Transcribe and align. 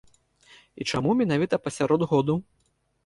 І 0.79 0.87
чаму 0.91 1.13
менавіта 1.19 1.55
пасярод 1.67 2.01
году? 2.15 2.41